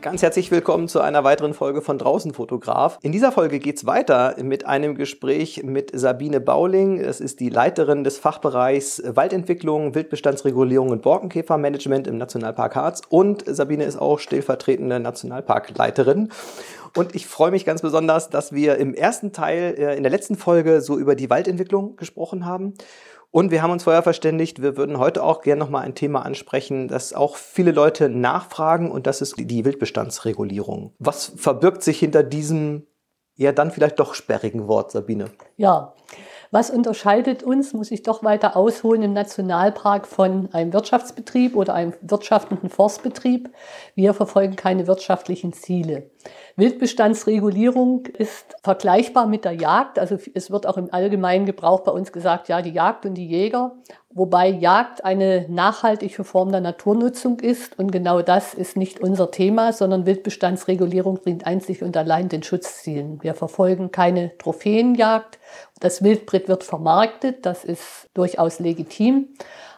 [0.00, 3.00] Ganz herzlich willkommen zu einer weiteren Folge von Draußen Fotograf.
[3.02, 7.00] In dieser Folge geht es weiter mit einem Gespräch mit Sabine Bauling.
[7.00, 13.02] Es ist die Leiterin des Fachbereichs Waldentwicklung, Wildbestandsregulierung und Borkenkäfermanagement im Nationalpark Harz.
[13.08, 16.28] Und Sabine ist auch stellvertretende Nationalparkleiterin.
[16.96, 20.36] Und ich freue mich ganz besonders, dass wir im ersten Teil, äh, in der letzten
[20.36, 22.74] Folge, so über die Waldentwicklung gesprochen haben.
[23.30, 26.88] Und wir haben uns vorher verständigt, wir würden heute auch gerne nochmal ein Thema ansprechen,
[26.88, 30.94] das auch viele Leute nachfragen und das ist die Wildbestandsregulierung.
[30.98, 32.86] Was verbirgt sich hinter diesem
[33.36, 35.26] ja dann vielleicht doch sperrigen Wort, Sabine?
[35.56, 35.94] Ja,
[36.50, 41.92] was unterscheidet uns, muss ich doch weiter ausholen, im Nationalpark von einem Wirtschaftsbetrieb oder einem
[42.00, 43.50] wirtschaftenden Forstbetrieb?
[43.94, 46.10] Wir verfolgen keine wirtschaftlichen Ziele.
[46.56, 49.98] Wildbestandsregulierung ist vergleichbar mit der Jagd.
[49.98, 53.28] Also es wird auch im allgemeinen Gebrauch bei uns gesagt, ja, die Jagd und die
[53.28, 53.76] Jäger.
[54.10, 57.78] Wobei Jagd eine nachhaltige Form der Naturnutzung ist.
[57.78, 63.22] Und genau das ist nicht unser Thema, sondern Wildbestandsregulierung dient einzig und allein den Schutzzielen.
[63.22, 65.38] Wir verfolgen keine Trophäenjagd.
[65.78, 67.46] Das Wildbret wird vermarktet.
[67.46, 69.28] Das ist durchaus legitim.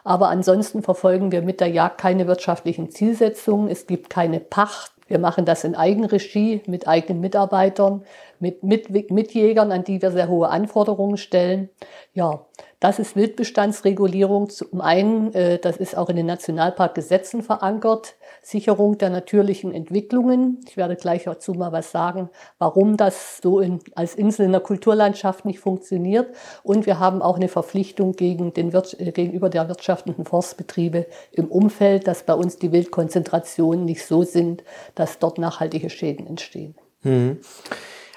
[0.03, 3.69] Aber ansonsten verfolgen wir mit der Jagd keine wirtschaftlichen Zielsetzungen.
[3.69, 4.91] Es gibt keine Pacht.
[5.11, 8.05] Wir machen das in Eigenregie mit eigenen Mitarbeitern,
[8.39, 11.69] mit, mit Mitjägern, an die wir sehr hohe Anforderungen stellen.
[12.13, 12.45] Ja,
[12.79, 14.49] das ist Wildbestandsregulierung.
[14.49, 20.59] Zum einen, äh, das ist auch in den Nationalparkgesetzen verankert, Sicherung der natürlichen Entwicklungen.
[20.67, 24.61] Ich werde gleich dazu mal was sagen, warum das so in, als Insel in der
[24.61, 26.35] Kulturlandschaft nicht funktioniert.
[26.63, 32.07] Und wir haben auch eine Verpflichtung gegen den, äh, gegenüber der wirtschaftenden Forstbetriebe im Umfeld,
[32.07, 34.63] dass bei uns die Wildkonzentrationen nicht so sind,
[34.95, 36.75] dass dort nachhaltige Schäden entstehen.
[37.03, 37.39] Mhm.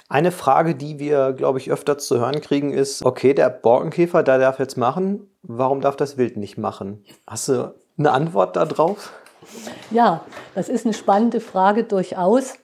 [0.08, 4.38] Eine Frage, die wir, glaube ich, öfter zu hören kriegen, ist, okay, der Borkenkäfer, der
[4.38, 7.04] darf jetzt machen, warum darf das Wild nicht machen?
[7.26, 9.12] Hast du eine Antwort darauf?
[9.90, 12.54] Ja, das ist eine spannende Frage durchaus.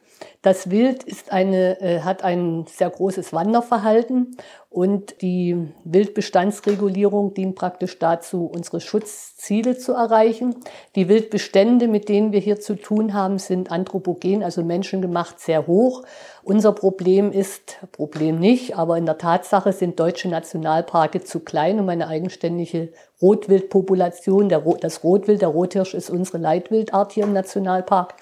[0.43, 4.39] Das Wild ist eine, äh, hat ein sehr großes Wanderverhalten
[4.71, 10.55] und die Wildbestandsregulierung dient praktisch dazu, unsere Schutzziele zu erreichen.
[10.97, 16.05] Die Wildbestände, mit denen wir hier zu tun haben, sind anthropogen, also menschengemacht, sehr hoch.
[16.43, 21.89] Unser Problem ist, Problem nicht, aber in der Tatsache sind deutsche Nationalparke zu klein, um
[21.91, 28.15] eine eigenständige Rotwildpopulation, der, das Rotwild, der Rothirsch ist unsere Leitwildart hier im Nationalpark,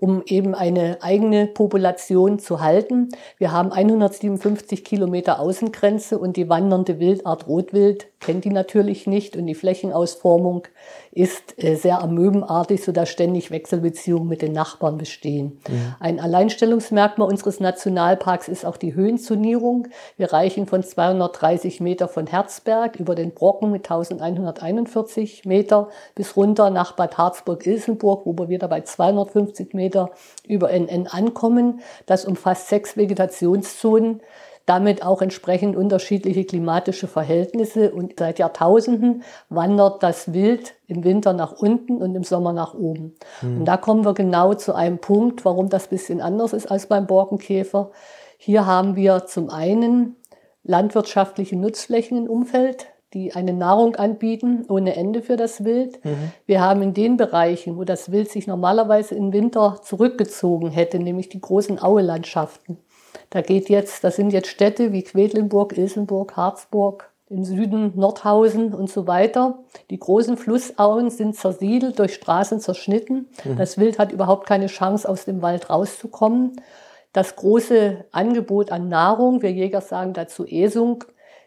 [0.00, 3.10] um eben eine eigene Population zu halten.
[3.36, 9.46] Wir haben 157 Kilometer Außengrenze und die wandernde Wildart Rotwild kennt die natürlich nicht und
[9.46, 10.68] die Flächenausformung
[11.10, 15.60] ist äh, sehr amöbenartig, sodass ständig Wechselbeziehungen mit den Nachbarn bestehen.
[15.68, 15.94] Mhm.
[15.98, 19.88] Ein Alleinstellungsmerkmal unseres Nationalparks ist auch die Höhenzonierung.
[20.16, 26.70] Wir reichen von 230 Meter von Herzberg über den Brocken mit 1141 Meter bis runter
[26.70, 30.10] nach Bad Harzburg-Ilsenburg, wo wir wieder bei 250 Meter
[30.46, 31.80] über NN ankommen.
[32.06, 34.20] Das umfasst sechs Vegetationszonen
[34.70, 37.90] damit auch entsprechend unterschiedliche klimatische Verhältnisse.
[37.90, 43.16] Und seit Jahrtausenden wandert das Wild im Winter nach unten und im Sommer nach oben.
[43.42, 43.58] Mhm.
[43.58, 47.08] Und da kommen wir genau zu einem Punkt, warum das bisschen anders ist als beim
[47.08, 47.90] Borkenkäfer.
[48.38, 50.14] Hier haben wir zum einen
[50.62, 56.04] landwirtschaftliche Nutzflächen im Umfeld, die eine Nahrung anbieten ohne Ende für das Wild.
[56.04, 56.30] Mhm.
[56.46, 61.28] Wir haben in den Bereichen, wo das Wild sich normalerweise im Winter zurückgezogen hätte, nämlich
[61.28, 62.78] die großen Auelandschaften,
[63.30, 68.90] da geht jetzt, das sind jetzt Städte wie Quedlinburg, Ilsenburg, Harzburg, im Süden Nordhausen und
[68.90, 69.60] so weiter.
[69.88, 73.28] Die großen Flussauen sind zersiedelt, durch Straßen zerschnitten.
[73.44, 73.56] Mhm.
[73.56, 76.60] Das Wild hat überhaupt keine Chance, aus dem Wald rauszukommen.
[77.12, 81.04] Das große Angebot an Nahrung, wir Jäger sagen dazu Esung,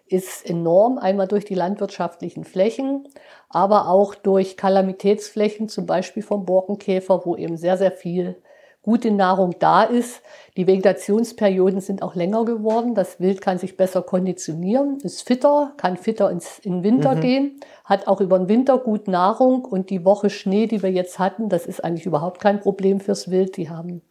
[0.08, 0.98] ist enorm.
[0.98, 3.10] Einmal durch die landwirtschaftlichen Flächen,
[3.50, 8.38] aber auch durch Kalamitätsflächen, zum Beispiel vom Borkenkäfer, wo eben sehr, sehr viel
[8.84, 10.22] gute Nahrung da ist.
[10.56, 12.94] Die Vegetationsperioden sind auch länger geworden.
[12.94, 17.22] Das Wild kann sich besser konditionieren, ist fitter, kann fitter ins, in den Winter mhm.
[17.22, 21.18] gehen, hat auch über den Winter gut Nahrung und die Woche Schnee, die wir jetzt
[21.18, 23.58] hatten, das ist eigentlich überhaupt kein Problem fürs Wild.
[23.58, 24.04] Die haben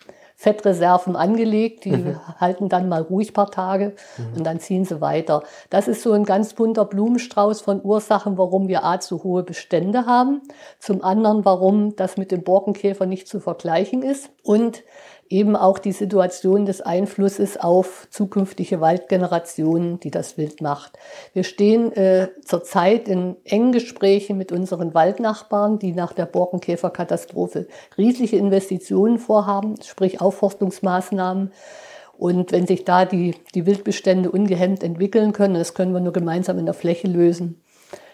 [0.42, 2.20] Fettreserven angelegt, die mhm.
[2.40, 4.38] halten dann mal ruhig paar Tage mhm.
[4.38, 5.44] und dann ziehen sie weiter.
[5.70, 10.04] Das ist so ein ganz bunter Blumenstrauß von Ursachen, warum wir A zu hohe Bestände
[10.04, 10.42] haben,
[10.80, 14.82] zum anderen, warum das mit dem Borkenkäfer nicht zu vergleichen ist und
[15.32, 20.98] eben auch die Situation des Einflusses auf zukünftige Waldgenerationen, die das Wild macht.
[21.32, 28.36] Wir stehen äh, zurzeit in engen Gesprächen mit unseren Waldnachbarn, die nach der Borkenkäferkatastrophe riesige
[28.36, 31.50] Investitionen vorhaben, sprich Aufforstungsmaßnahmen.
[32.18, 36.58] Und wenn sich da die, die Wildbestände ungehemmt entwickeln können, das können wir nur gemeinsam
[36.58, 37.61] in der Fläche lösen,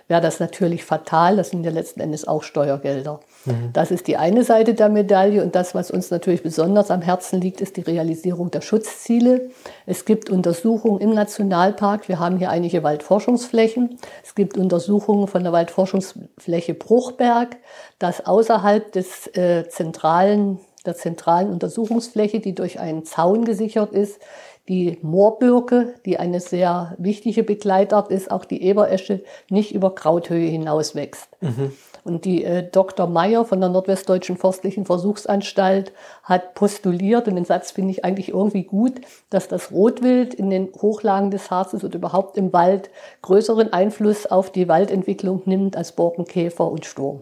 [0.08, 1.37] wäre das natürlich fatal.
[1.37, 3.20] Das sind ja letzten Endes auch Steuergelder.
[3.44, 3.70] Mhm.
[3.72, 5.43] Das ist die eine Seite der Medaille.
[5.43, 9.50] Und das, was uns natürlich besonders am Herzen liegt, ist die Realisierung der Schutzziele.
[9.87, 12.08] Es gibt Untersuchungen im Nationalpark.
[12.08, 13.99] Wir haben hier einige Waldforschungsflächen.
[14.25, 17.56] Es gibt Untersuchungen von der Waldforschungsfläche Bruchberg,
[17.99, 24.20] das außerhalb des äh, zentralen der zentralen Untersuchungsfläche, die durch einen Zaun gesichert ist,
[24.69, 30.94] die Moorbirke, die eine sehr wichtige Begleitart ist, auch die Eberesche, nicht über Krauthöhe hinaus
[30.94, 31.29] wächst.
[31.41, 31.73] Mhm.
[32.05, 33.06] Und die äh, Dr.
[33.06, 35.93] Meyer von der Nordwestdeutschen Forstlichen Versuchsanstalt
[36.23, 39.00] hat postuliert, und den Satz finde ich eigentlich irgendwie gut,
[39.31, 42.91] dass das Rotwild in den Hochlagen des Harzes und überhaupt im Wald
[43.23, 47.21] größeren Einfluss auf die Waldentwicklung nimmt als Borkenkäfer und Sturm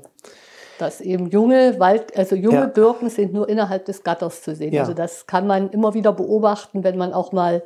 [0.79, 2.67] dass eben junge Wald, also junge ja.
[2.67, 4.73] Birken sind nur innerhalb des Gatters zu sehen.
[4.73, 4.83] Ja.
[4.83, 7.63] Also das kann man immer wieder beobachten, wenn man auch mal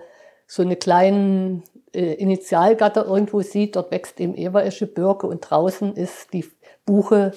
[0.47, 1.63] so eine kleinen
[1.95, 3.77] äh, Initialgatter irgendwo sieht.
[3.77, 6.45] Dort wächst eben Eberesche Birke und draußen ist die
[6.87, 7.33] Buche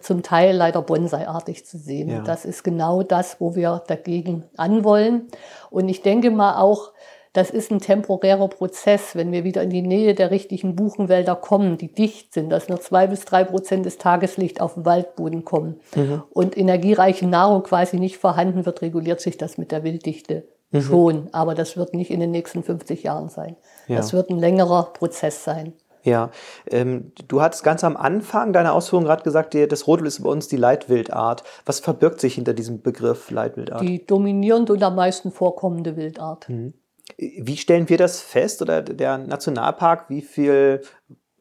[0.00, 2.08] zum Teil leider bonsaiartig zu sehen.
[2.08, 2.20] Ja.
[2.22, 5.28] Das ist genau das, wo wir dagegen anwollen.
[5.70, 6.92] Und ich denke mal auch,
[7.32, 11.78] das ist ein temporärer Prozess, wenn wir wieder in die Nähe der richtigen Buchenwälder kommen,
[11.78, 15.80] die dicht sind, dass nur zwei bis drei Prozent des Tageslicht auf den Waldboden kommen
[15.94, 16.22] mhm.
[16.30, 20.82] und energiereiche Nahrung quasi nicht vorhanden wird, reguliert sich das mit der Wilddichte mhm.
[20.82, 21.28] schon.
[21.32, 23.56] Aber das wird nicht in den nächsten 50 Jahren sein.
[23.88, 23.96] Ja.
[23.96, 25.72] Das wird ein längerer Prozess sein.
[26.04, 26.30] Ja,
[26.68, 30.48] ähm, du hattest ganz am Anfang deiner Ausführung gerade gesagt, das Rotwild ist bei uns
[30.48, 31.44] die Leitwildart.
[31.64, 33.82] Was verbirgt sich hinter diesem Begriff Leitwildart?
[33.82, 36.48] Die dominierende und am meisten vorkommende Wildart.
[36.48, 36.74] Mhm.
[37.16, 40.82] Wie stellen wir das fest oder der Nationalpark, wie viel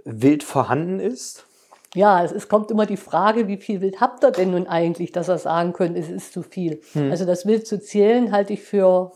[0.04, 1.46] Wild vorhanden ist?
[1.94, 5.12] Ja, es, es, kommt immer die Frage, wie viel Wild habt ihr denn nun eigentlich,
[5.12, 6.82] dass ihr sagen könnt, es ist zu viel.
[6.94, 7.12] Hm.
[7.12, 9.12] Also das Wild zu zählen halte ich für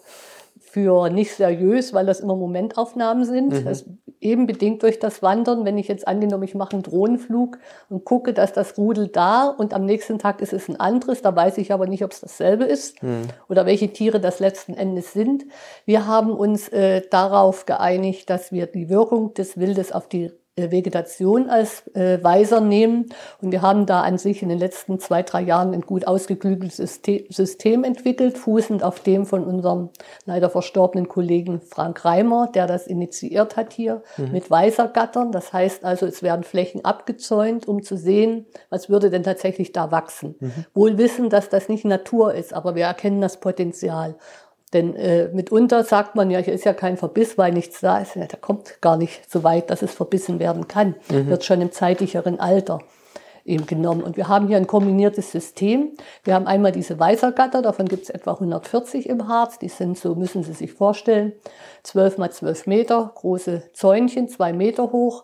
[0.76, 3.54] für nicht seriös, weil das immer Momentaufnahmen sind.
[3.54, 3.64] Mhm.
[3.64, 3.86] Das
[4.20, 5.64] eben bedingt durch das Wandern.
[5.64, 9.74] Wenn ich jetzt angenommen, ich mache einen Drohnenflug und gucke, dass das Rudel da und
[9.74, 12.66] am nächsten Tag ist es ein anderes, da weiß ich aber nicht, ob es dasselbe
[12.66, 13.22] ist mhm.
[13.48, 15.46] oder welche Tiere das letzten Endes sind.
[15.86, 21.50] Wir haben uns äh, darauf geeinigt, dass wir die Wirkung des Wildes auf die Vegetation
[21.50, 23.08] als äh, Weiser nehmen.
[23.42, 26.78] Und wir haben da an sich in den letzten zwei, drei Jahren ein gut ausgeklügeltes
[26.78, 29.90] System, System entwickelt, fußend auf dem von unserem
[30.26, 34.32] leider verstorbenen Kollegen Frank Reimer, der das initiiert hat hier mhm.
[34.32, 35.34] mit Weisergattern.
[35.34, 39.92] Das heißt also, es werden Flächen abgezäunt, um zu sehen, was würde denn tatsächlich da
[39.92, 40.36] wachsen.
[40.40, 40.66] Mhm.
[40.74, 44.16] Wohl wissen, dass das nicht Natur ist, aber wir erkennen das Potenzial.
[44.76, 48.18] Denn äh, mitunter sagt man ja, hier ist ja kein Verbiss, weil nichts da ist.
[48.18, 50.96] Ja, der kommt gar nicht so weit, dass es verbissen werden kann.
[51.10, 51.28] Mhm.
[51.28, 52.80] Wird schon im zeitlicheren Alter
[53.46, 54.04] eben genommen.
[54.04, 55.92] Und wir haben hier ein kombiniertes System.
[56.26, 59.60] Wir haben einmal diese Weißergatter, davon gibt es etwa 140 im Harz.
[59.60, 61.32] Die sind so, müssen Sie sich vorstellen,
[61.84, 65.24] 12 mal 12 Meter, große Zäunchen, zwei Meter hoch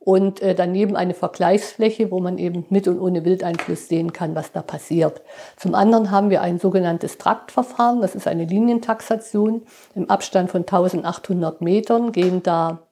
[0.00, 4.52] und äh, daneben eine Vergleichsfläche, wo man eben mit und ohne Wildeinfluss sehen kann, was
[4.52, 5.22] da passiert.
[5.56, 9.62] Zum anderen haben wir ein sogenanntes Traktverfahren, das ist eine Linientaxation.
[9.94, 12.86] Im Abstand von 1800 Metern gehen da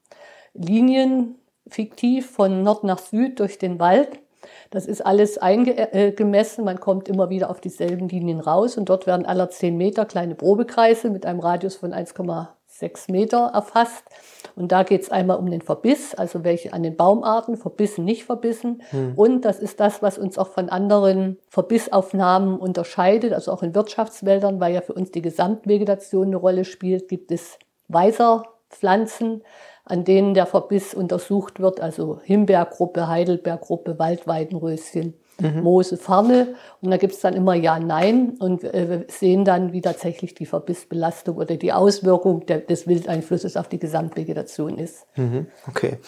[0.55, 1.37] Linien
[1.69, 4.08] fiktiv von Nord nach Süd durch den Wald.
[4.70, 9.26] Das ist alles eingemessen, man kommt immer wieder auf dieselben Linien raus und dort werden
[9.26, 11.93] aller 10 Meter kleine Probekreise mit einem Radius von
[12.81, 14.05] 1,6 Meter erfasst.
[14.55, 18.25] Und da geht es einmal um den Verbiss, also welche an den Baumarten, verbissen, nicht
[18.25, 18.82] verbissen.
[18.91, 19.12] Hm.
[19.17, 24.60] Und das ist das, was uns auch von anderen Verbissaufnahmen unterscheidet, also auch in Wirtschaftswäldern,
[24.60, 27.58] weil ja für uns die Gesamtvegetation eine Rolle spielt, gibt es
[27.89, 29.43] Weiserpflanzen,
[29.84, 35.62] an denen der Verbiss untersucht wird, also Himbeergruppe, Heidelbeergruppe, Waldweidenröschen mhm.
[35.62, 36.55] Moose, Farne.
[36.81, 38.34] Und da gibt es dann immer Ja, Nein.
[38.38, 43.56] Und äh, wir sehen dann, wie tatsächlich die Verbissbelastung oder die Auswirkung der, des Wildeinflusses
[43.56, 45.06] auf die Gesamtvegetation ist.
[45.16, 45.46] Mhm.
[45.69, 45.98] Okay.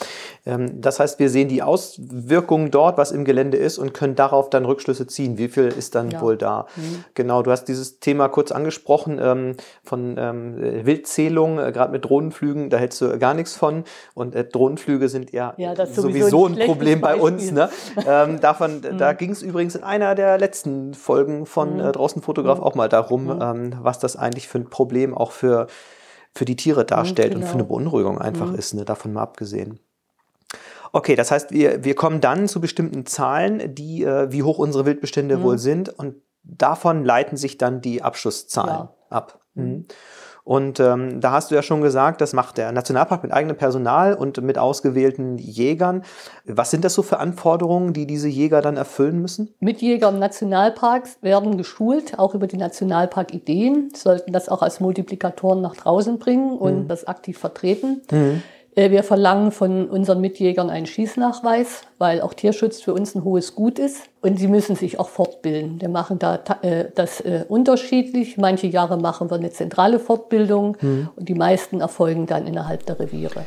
[0.47, 4.51] Ähm, das heißt, wir sehen die Auswirkungen dort, was im Gelände ist, und können darauf
[4.51, 5.39] dann Rückschlüsse ziehen.
[5.39, 6.21] Wie viel ist dann ja.
[6.21, 6.67] wohl da?
[6.77, 7.05] Mhm.
[7.15, 10.57] Genau, du hast dieses Thema kurz angesprochen ähm, von ähm,
[10.87, 13.85] Wildzählung, äh, gerade mit Drohnenflügen, da hältst du gar nichts von.
[14.15, 17.53] Und äh, Drohnenflüge sind ja, ja sowieso, sowieso ein, ein Problem bei uns.
[17.53, 17.69] Ne?
[18.07, 21.81] Ähm, davon, da ging es übrigens in einer der letzten Folgen von mhm.
[21.81, 22.65] äh, Draußen Fotograf mhm.
[22.65, 23.43] auch mal darum, mhm.
[23.43, 25.67] ähm, was das eigentlich für ein Problem auch für,
[26.35, 27.43] für die Tiere darstellt genau.
[27.43, 27.77] und für eine genau.
[27.77, 28.57] Beunruhigung einfach mhm.
[28.57, 29.81] ist, ne, davon mal abgesehen.
[30.93, 34.87] Okay, das heißt, wir, wir kommen dann zu bestimmten Zahlen, die, äh, wie hoch unsere
[34.87, 35.43] Wildbestände mhm.
[35.43, 38.95] wohl sind und davon leiten sich dann die Abschusszahlen ja.
[39.11, 39.41] ab.
[40.49, 44.15] Und ähm, da hast du ja schon gesagt, das macht der Nationalpark mit eigenem Personal
[44.15, 46.05] und mit ausgewählten Jägern.
[46.47, 49.53] Was sind das so für Anforderungen, die diese Jäger dann erfüllen müssen?
[49.61, 55.77] Mitjäger im Nationalpark werden geschult, auch über die Nationalpark-Ideen, sollten das auch als Multiplikatoren nach
[55.77, 56.89] draußen bringen und mhm.
[56.89, 58.01] das aktiv vertreten.
[58.11, 58.43] Mhm.
[58.79, 63.57] Äh, wir verlangen von unseren Mitjägern einen Schießnachweis, weil auch Tierschutz für uns ein hohes
[63.57, 64.05] Gut ist.
[64.21, 65.81] Und sie müssen sich auch fortbilden.
[65.81, 68.37] Wir machen da äh, das äh, unterschiedlich.
[68.37, 71.09] Manche Jahre machen wir eine zentrale Fortbildung mhm.
[71.17, 73.47] und die meisten erfolgen dann innerhalb der Reviere.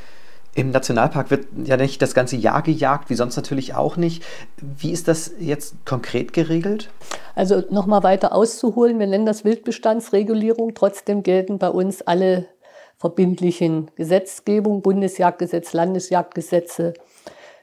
[0.53, 4.25] Im Nationalpark wird ja nicht das ganze Jahr gejagt, wie sonst natürlich auch nicht.
[4.57, 6.89] Wie ist das jetzt konkret geregelt?
[7.35, 10.73] Also nochmal weiter auszuholen, wir nennen das Wildbestandsregulierung.
[10.73, 12.47] Trotzdem gelten bei uns alle
[13.01, 16.93] verbindlichen Gesetzgebung, Bundesjagdgesetz, Landesjagdgesetze,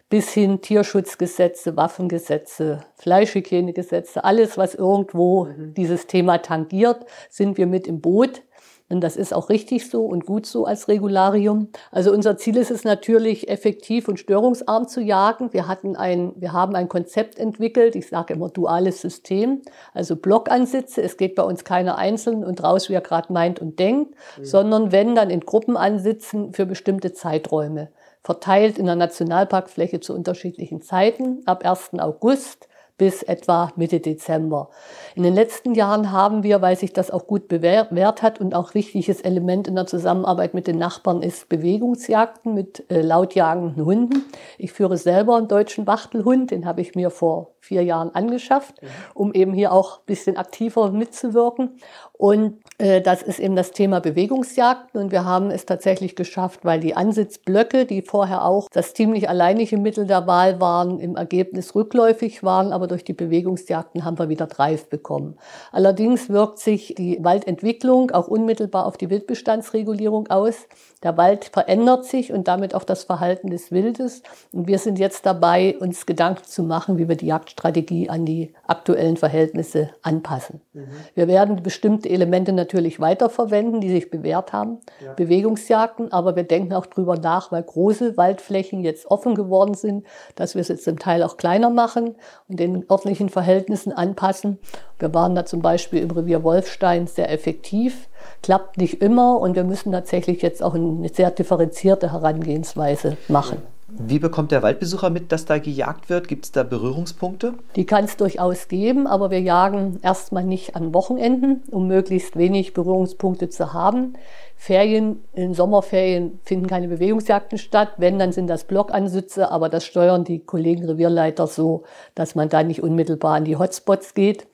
[0.08, 8.00] bis hin Tierschutzgesetze, Waffengesetze, Fleischhygienegesetze, alles, was irgendwo dieses Thema tangiert, sind wir mit im
[8.00, 8.42] Boot.
[8.90, 11.68] Und das ist auch richtig so und gut so als Regularium.
[11.92, 15.52] Also unser Ziel ist es natürlich, effektiv und störungsarm zu jagen.
[15.52, 19.60] Wir, hatten ein, wir haben ein Konzept entwickelt, ich sage immer duales System,
[19.92, 21.02] also Blockansitze.
[21.02, 24.44] Es geht bei uns keiner einzeln und raus, wie er gerade meint und denkt, mhm.
[24.44, 27.90] sondern wenn, dann in Gruppen ansitzen für bestimmte Zeiträume.
[28.22, 31.98] Verteilt in der Nationalparkfläche zu unterschiedlichen Zeiten, ab 1.
[31.98, 32.68] August
[32.98, 34.68] bis etwa Mitte Dezember.
[35.14, 38.74] In den letzten Jahren haben wir, weil sich das auch gut bewährt hat und auch
[38.74, 44.24] wichtiges Element in der Zusammenarbeit mit den Nachbarn ist, Bewegungsjagden mit äh, lautjagenden Hunden.
[44.58, 48.80] Ich führe selber einen deutschen Wachtelhund, den habe ich mir vor vier Jahren angeschafft,
[49.14, 51.78] um eben hier auch ein bisschen aktiver mitzuwirken.
[52.18, 55.00] Und äh, das ist eben das Thema Bewegungsjagden.
[55.00, 59.78] Und wir haben es tatsächlich geschafft, weil die Ansitzblöcke, die vorher auch das ziemlich alleinige
[59.78, 62.72] Mittel der Wahl waren, im Ergebnis rückläufig waren.
[62.72, 65.36] Aber durch die Bewegungsjagden haben wir wieder Dreif bekommen.
[65.70, 70.66] Allerdings wirkt sich die Waldentwicklung auch unmittelbar auf die Wildbestandsregulierung aus.
[71.04, 74.22] Der Wald verändert sich und damit auch das Verhalten des Wildes.
[74.52, 78.52] Und wir sind jetzt dabei, uns Gedanken zu machen, wie wir die Jagdstrategie an die
[78.66, 80.60] aktuellen Verhältnisse anpassen.
[80.72, 80.88] Mhm.
[81.14, 85.12] Wir werden bestimmte Elemente natürlich weiterverwenden, die sich bewährt haben, ja.
[85.14, 90.54] Bewegungsjagden, aber wir denken auch drüber nach, weil große Waldflächen jetzt offen geworden sind, dass
[90.54, 92.16] wir es jetzt zum Teil auch kleiner machen
[92.48, 94.58] und den örtlichen Verhältnissen anpassen.
[94.98, 98.08] Wir waren da zum Beispiel im Revier Wolfstein sehr effektiv
[98.42, 103.62] klappt nicht immer und wir müssen tatsächlich jetzt auch eine sehr differenzierte Herangehensweise machen.
[103.90, 106.28] Wie bekommt der Waldbesucher mit, dass da gejagt wird?
[106.28, 107.54] Gibt es da Berührungspunkte?
[107.74, 112.74] Die kann es durchaus geben, aber wir jagen erstmal nicht an Wochenenden, um möglichst wenig
[112.74, 114.12] Berührungspunkte zu haben.
[114.56, 117.92] Ferien, in Sommerferien finden keine Bewegungsjagden statt.
[117.96, 122.62] Wenn, dann sind das Blockansitze, aber das steuern die Kollegen Revierleiter so, dass man da
[122.62, 124.46] nicht unmittelbar an die Hotspots geht.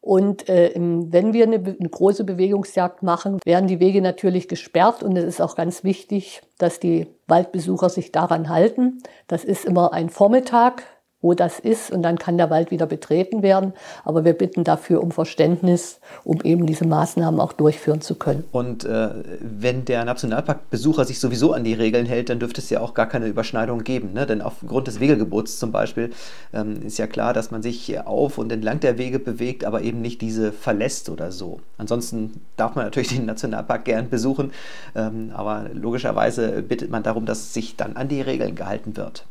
[0.00, 5.02] Und äh, wenn wir eine, eine, große Bewegungsjagd machen, werden die Wege natürlich gesperrt.
[5.02, 9.02] Und es ist auch ganz wichtig, dass die Waldbesucher sich daran halten.
[9.26, 10.84] Das ist immer ein Vormittag,
[11.22, 13.74] wo das ist und dann kann der Wald wieder betreten werden.
[14.04, 18.44] Aber wir bitten dafür um Verständnis, um eben diese Maßnahmen auch durchführen zu können.
[18.52, 19.10] Und äh,
[19.40, 23.06] wenn der Nationalparkbesucher sich sowieso an die Regeln hält, dann dürfte es ja auch gar
[23.06, 24.12] keine Überschneidung geben.
[24.14, 24.26] Ne?
[24.26, 26.10] Denn aufgrund des Wegelgebots zum Beispiel
[26.54, 30.00] ähm, ist ja klar, dass man sich auf und entlang der Wege bewegt, aber eben
[30.00, 31.60] nicht diese verlässt oder so.
[31.76, 34.52] Ansonsten darf man natürlich den Nationalpark gern besuchen,
[34.94, 39.26] ähm, aber logischerweise bittet man darum, dass sich dann an die Regeln gehalten wird.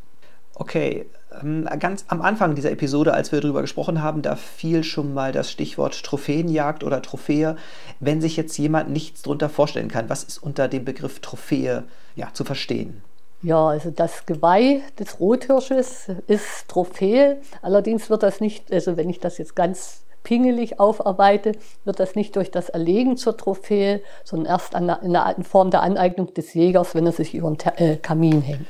[0.60, 1.06] Okay,
[1.42, 5.32] ähm, ganz am Anfang dieser Episode, als wir darüber gesprochen haben, da fiel schon mal
[5.32, 7.56] das Stichwort Trophäenjagd oder Trophäe.
[8.02, 11.86] Wenn sich jetzt jemand nichts darunter vorstellen kann, was ist unter dem Begriff Trophäe
[12.18, 13.02] ja, zu verstehen?
[13.42, 17.38] Ja, also das Geweih des Rothirsches ist Trophäe.
[17.62, 21.54] Allerdings wird das nicht, also wenn ich das jetzt ganz pingelig aufarbeite,
[21.86, 26.34] wird das nicht durch das Erlegen zur Trophäe, sondern erst in der Form der Aneignung
[26.34, 28.68] des Jägers, wenn er sich über den äh, Kamin hängt.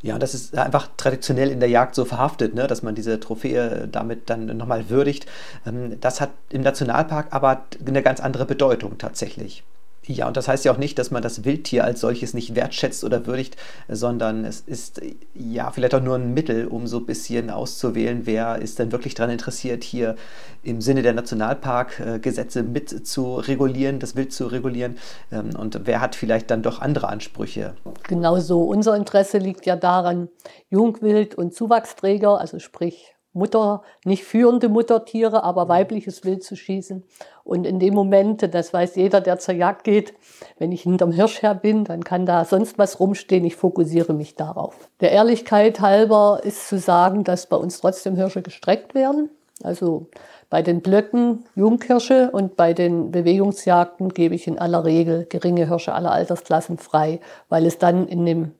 [0.00, 3.88] Ja, das ist einfach traditionell in der Jagd so verhaftet, ne, dass man diese Trophäe
[3.90, 5.26] damit dann nochmal würdigt.
[5.66, 9.64] Ähm, das hat im Nationalpark aber eine ganz andere Bedeutung tatsächlich.
[10.08, 13.04] Ja, und das heißt ja auch nicht, dass man das Wildtier als solches nicht wertschätzt
[13.04, 13.56] oder würdigt,
[13.88, 15.02] sondern es ist
[15.34, 19.14] ja vielleicht auch nur ein Mittel, um so ein bisschen auszuwählen, wer ist denn wirklich
[19.14, 20.16] daran interessiert, hier
[20.62, 24.96] im Sinne der Nationalparkgesetze mit zu regulieren, das Wild zu regulieren
[25.30, 27.74] ähm, und wer hat vielleicht dann doch andere Ansprüche.
[28.04, 28.62] Genau so.
[28.62, 30.30] Unser Interesse liegt ja daran,
[30.70, 35.68] Jungwild und Zuwachsträger, also sprich Mutter, nicht führende Muttertiere, aber mhm.
[35.70, 37.04] weibliches Wild zu schießen.
[37.44, 40.12] Und in dem Moment, das weiß jeder, der zur Jagd geht,
[40.58, 43.44] wenn ich hinterm Hirsch her bin, dann kann da sonst was rumstehen.
[43.44, 44.88] Ich fokussiere mich darauf.
[45.00, 49.30] Der Ehrlichkeit halber ist zu sagen, dass bei uns trotzdem Hirsche gestreckt werden.
[49.62, 50.06] Also
[50.50, 55.92] bei den Blöcken Junghirsche und bei den Bewegungsjagden gebe ich in aller Regel geringe Hirsche
[55.92, 58.52] aller Altersklassen frei, weil es dann in, dem, in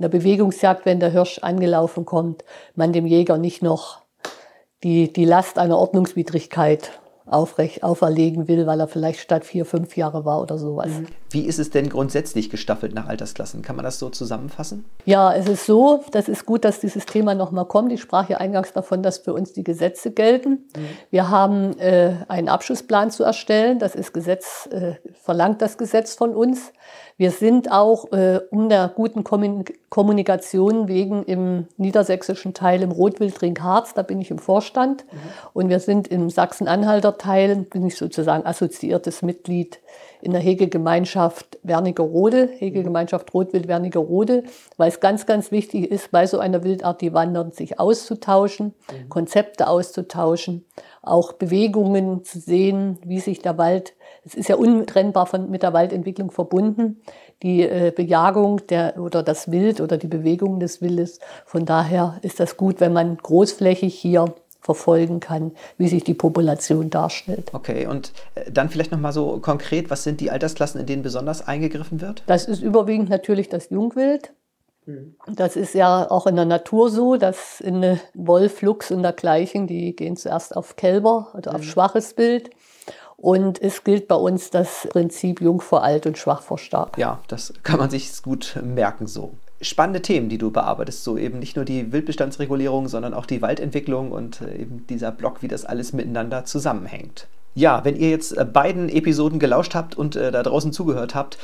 [0.00, 4.05] der Bewegungsjagd, wenn der Hirsch angelaufen kommt, man dem Jäger nicht noch
[4.86, 6.92] die, die Last einer Ordnungswidrigkeit
[7.26, 10.88] aufrecht auferlegen will, weil er vielleicht statt vier, fünf Jahre war oder sowas.
[10.88, 11.06] Mhm.
[11.30, 13.62] Wie ist es denn grundsätzlich gestaffelt nach Altersklassen?
[13.62, 14.84] Kann man das so zusammenfassen?
[15.04, 17.92] Ja, es ist so, das ist gut, dass dieses Thema nochmal kommt.
[17.92, 20.50] Ich sprach ja eingangs davon, dass für uns die Gesetze gelten.
[20.50, 20.88] Mhm.
[21.10, 23.80] Wir haben äh, einen Abschlussplan zu erstellen.
[23.80, 26.72] Das ist Gesetz, äh, verlangt das Gesetz von uns.
[27.18, 33.94] Wir sind auch äh, um der guten Kommunikation wegen im niedersächsischen Teil im Rotwildring Harz,
[33.94, 35.06] da bin ich im Vorstand.
[35.10, 35.18] Mhm.
[35.54, 39.80] Und wir sind im Sachsen-Anhalter Teil, bin ich sozusagen assoziiertes Mitglied
[40.22, 44.44] in der Hegegemeinschaft Wernigerode, Hegegemeinschaft Rotwild Wernigerode,
[44.76, 49.08] weil es ganz, ganz wichtig ist, bei so einer Wildart, die wandern, sich auszutauschen, mhm.
[49.08, 50.64] Konzepte auszutauschen,
[51.02, 53.94] auch Bewegungen zu sehen, wie sich der Wald
[54.26, 57.00] es ist ja untrennbar von, mit der Waldentwicklung verbunden,
[57.44, 61.20] die äh, Bejagung der, oder das Wild oder die Bewegung des Wildes.
[61.44, 64.34] Von daher ist das gut, wenn man großflächig hier
[64.66, 67.54] verfolgen kann, wie sich die Population darstellt.
[67.54, 71.02] Okay, und äh, dann vielleicht noch mal so konkret, was sind die Altersklassen, in denen
[71.02, 72.24] besonders eingegriffen wird?
[72.26, 74.32] Das ist überwiegend natürlich das Jungwild.
[74.84, 75.14] Mhm.
[75.32, 79.94] Das ist ja auch in der Natur so, dass in Wolf, Luchs und dergleichen, die
[79.94, 81.66] gehen zuerst auf Kälber oder auf mhm.
[81.66, 82.50] schwaches Bild.
[83.16, 86.98] Und es gilt bei uns das Prinzip jung vor alt und schwach vor stark.
[86.98, 89.32] Ja, das kann man sich gut merken so.
[89.60, 94.12] Spannende Themen, die du bearbeitest, so eben nicht nur die Wildbestandsregulierung, sondern auch die Waldentwicklung
[94.12, 97.26] und äh, eben dieser Block, wie das alles miteinander zusammenhängt.
[97.54, 101.38] Ja, wenn ihr jetzt äh, beiden Episoden gelauscht habt und äh, da draußen zugehört habt,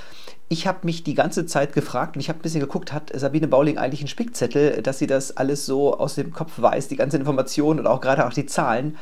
[0.50, 3.48] ich habe mich die ganze Zeit gefragt und ich habe ein bisschen geguckt, hat Sabine
[3.48, 7.16] Bauling eigentlich einen Spickzettel, dass sie das alles so aus dem Kopf weiß, die ganze
[7.16, 8.98] Information und auch gerade auch die Zahlen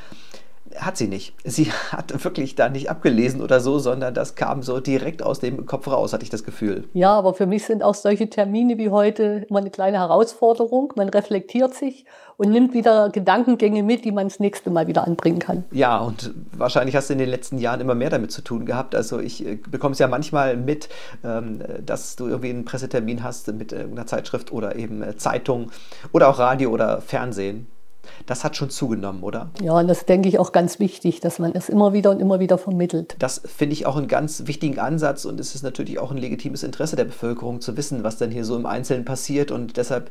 [0.77, 1.35] hat sie nicht.
[1.45, 5.67] Sie hat wirklich da nicht abgelesen oder so, sondern das kam so direkt aus dem
[5.67, 6.89] Kopf raus, hatte ich das Gefühl.
[6.93, 10.93] Ja, aber für mich sind auch solche Termine wie heute immer eine kleine Herausforderung.
[10.97, 12.05] Man reflektiert sich
[12.37, 15.65] und nimmt wieder Gedankengänge mit, die man das nächste Mal wieder anbringen kann.
[15.73, 18.95] Ja, und wahrscheinlich hast du in den letzten Jahren immer mehr damit zu tun gehabt.
[18.95, 20.89] Also ich äh, bekomme es ja manchmal mit,
[21.25, 25.71] ähm, dass du irgendwie einen Pressetermin hast mit irgendeiner Zeitschrift oder eben äh, Zeitung
[26.13, 27.67] oder auch Radio oder Fernsehen.
[28.27, 29.51] Das hat schon zugenommen, oder?
[29.63, 32.41] Ja, und das denke ich auch ganz wichtig, dass man es immer wieder und immer
[32.41, 33.17] wieder vermittelt.
[33.19, 36.63] Das finde ich auch einen ganz wichtigen Ansatz und es ist natürlich auch ein legitimes
[36.63, 39.51] Interesse der Bevölkerung zu wissen, was denn hier so im Einzelnen passiert.
[39.51, 40.11] Und deshalb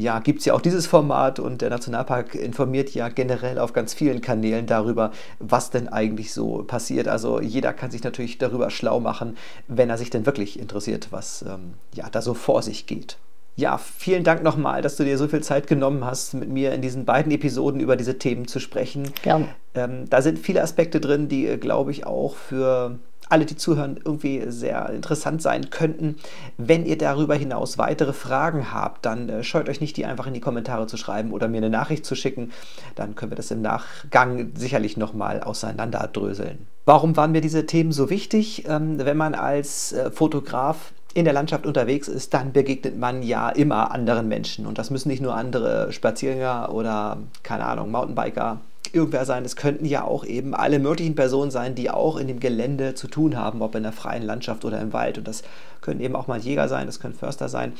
[0.00, 3.92] ja, gibt es ja auch dieses Format und der Nationalpark informiert ja generell auf ganz
[3.92, 7.06] vielen Kanälen darüber, was denn eigentlich so passiert.
[7.06, 9.36] Also jeder kann sich natürlich darüber schlau machen,
[9.68, 13.18] wenn er sich denn wirklich interessiert, was ähm, ja, da so vor sich geht.
[13.60, 16.80] Ja, vielen Dank nochmal, dass du dir so viel Zeit genommen hast, mit mir in
[16.80, 19.12] diesen beiden Episoden über diese Themen zu sprechen.
[19.20, 19.48] Gerne.
[19.74, 24.00] Ähm, da sind viele Aspekte drin, die, äh, glaube ich, auch für alle, die zuhören,
[24.02, 26.16] irgendwie sehr interessant sein könnten.
[26.56, 30.32] Wenn ihr darüber hinaus weitere Fragen habt, dann äh, scheut euch nicht, die einfach in
[30.32, 32.52] die Kommentare zu schreiben oder mir eine Nachricht zu schicken.
[32.94, 36.66] Dann können wir das im Nachgang sicherlich nochmal auseinanderdröseln.
[36.86, 38.64] Warum waren mir diese Themen so wichtig?
[38.66, 43.48] Ähm, wenn man als äh, Fotograf in der Landschaft unterwegs ist, dann begegnet man ja
[43.48, 44.66] immer anderen Menschen.
[44.66, 48.60] Und das müssen nicht nur andere Spaziergänger oder, keine Ahnung, Mountainbiker,
[48.92, 49.44] irgendwer sein.
[49.44, 53.08] Es könnten ja auch eben alle möglichen Personen sein, die auch in dem Gelände zu
[53.08, 55.18] tun haben, ob in der freien Landschaft oder im Wald.
[55.18, 55.42] Und das
[55.80, 57.72] können eben auch mal Jäger sein, das können Förster sein,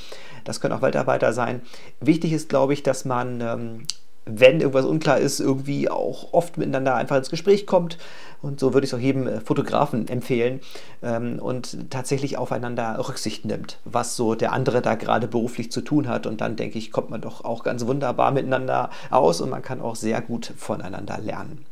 [0.45, 1.62] das können auch Waldarbeiter sein.
[2.01, 3.87] Wichtig ist, glaube ich, dass man ähm,
[4.26, 7.98] wenn irgendwas unklar ist, irgendwie auch oft miteinander einfach ins Gespräch kommt.
[8.42, 10.61] Und so würde ich es auch jedem äh, Fotografen empfehlen
[11.02, 16.09] ähm, und tatsächlich aufeinander Rücksicht nimmt, was so der andere da gerade beruflich zu tun
[16.09, 16.26] hat.
[16.26, 19.80] Und dann denke ich, kommt man doch auch ganz wunderbar miteinander aus und man kann
[19.80, 21.66] auch sehr gut voneinander lernen.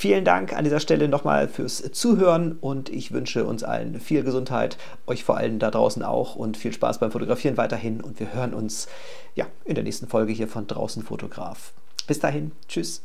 [0.00, 4.78] Vielen Dank an dieser Stelle nochmal fürs Zuhören und ich wünsche uns allen viel Gesundheit,
[5.08, 8.54] euch vor allem da draußen auch und viel Spaß beim Fotografieren weiterhin und wir hören
[8.54, 8.86] uns
[9.34, 11.72] ja in der nächsten Folge hier von Draußen Fotograf.
[12.06, 13.02] Bis dahin, tschüss.